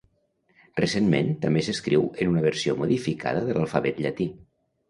[0.79, 4.29] Recentment també s'escriu en una versió modificada de l'alfabet llatí.